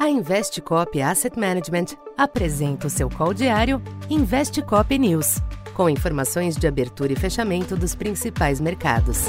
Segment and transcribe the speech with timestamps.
[0.00, 5.34] A Investcop Asset Management apresenta o seu call diário Investcop News,
[5.76, 9.24] com informações de abertura e fechamento dos principais mercados.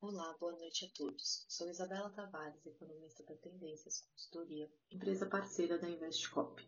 [0.00, 1.44] Olá, boa noite a todos.
[1.46, 6.66] Sou Isabela Tavares, economista da Tendências Consultoria, empresa parceira da Investcop.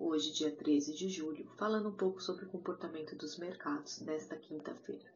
[0.00, 5.06] Hoje, dia 13 de julho, falando um pouco sobre o comportamento dos mercados nesta quinta-feira.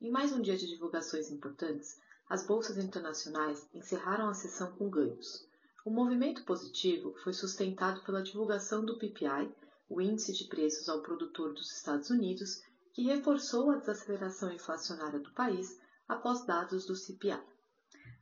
[0.00, 5.46] Em mais um dia de divulgações importantes, as bolsas internacionais encerraram a sessão com ganhos.
[5.84, 9.54] O movimento positivo foi sustentado pela divulgação do PPI,
[9.88, 12.60] o índice de preços ao produtor dos Estados Unidos,
[12.92, 17.40] que reforçou a desaceleração inflacionária do país após dados do CPI.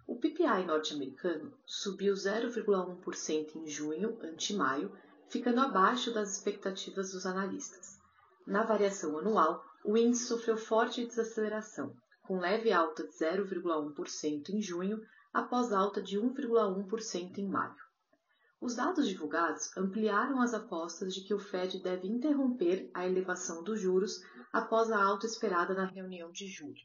[0.07, 4.95] O PPI norte-americano subiu 0,1% em junho ante maio,
[5.31, 7.99] ficando abaixo das expectativas dos analistas.
[8.47, 15.01] Na variação anual, o índice sofreu forte desaceleração, com leve alta de 0,1% em junho,
[15.33, 17.77] após alta de 1,1% em maio.
[18.61, 23.79] Os dados divulgados ampliaram as apostas de que o Fed deve interromper a elevação dos
[23.79, 24.23] juros
[24.53, 26.83] após a alta esperada na reunião de julho.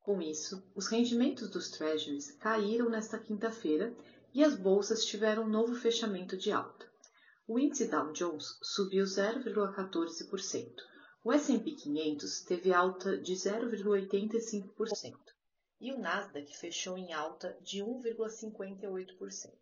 [0.00, 3.94] Com isso, os rendimentos dos Treasuries caíram nesta quinta-feira
[4.34, 6.90] e as bolsas tiveram um novo fechamento de alta.
[7.46, 10.74] O índice Dow Jones subiu 0,14%,
[11.22, 15.14] o S&P 500 teve alta de 0,85%
[15.78, 19.52] e o Nasdaq fechou em alta de 1,58%.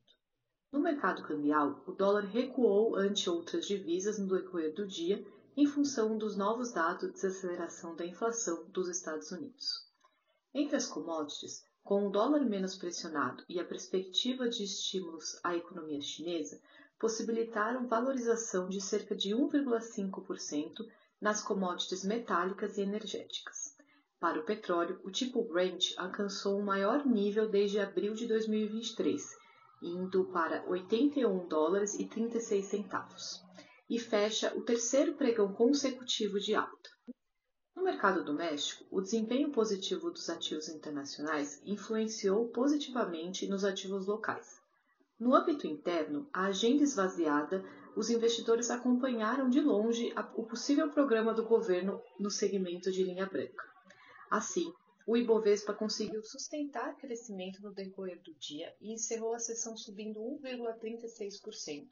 [0.71, 6.17] No mercado cambial, o dólar recuou ante outras divisas no decorrer do dia em função
[6.17, 9.85] dos novos dados de desaceleração da inflação dos Estados Unidos.
[10.55, 16.01] Entre as commodities, com o dólar menos pressionado e a perspectiva de estímulos à economia
[16.01, 16.61] chinesa,
[17.01, 20.87] possibilitaram valorização de cerca de 1,5%
[21.21, 23.77] nas commodities metálicas e energéticas.
[24.21, 29.23] Para o petróleo, o tipo Brent alcançou o maior nível desde abril de 2023,
[29.83, 33.41] indo para 81 dólares e 36 centavos,
[33.89, 36.91] e fecha o terceiro pregão consecutivo de alta.
[37.77, 44.61] No mercado doméstico, o desempenho positivo dos ativos internacionais influenciou positivamente nos ativos locais.
[45.19, 47.65] No âmbito interno, a agenda esvaziada
[47.99, 53.65] os investidores acompanharam de longe o possível programa do governo no segmento de linha branca.
[54.31, 54.73] Assim,
[55.05, 61.89] o Ibovespa conseguiu sustentar crescimento no decorrer do dia e encerrou a sessão subindo 1,36%,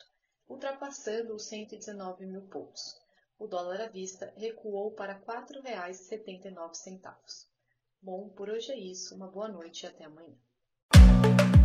[0.48, 2.94] ultrapassando os 119 mil pontos.
[3.36, 7.46] O dólar à vista recuou para R$ 4,79.
[8.00, 9.12] Bom, por hoje é isso.
[9.16, 10.36] Uma boa noite e até amanhã.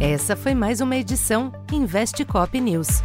[0.01, 3.03] Essa foi mais uma edição Investe Cop News.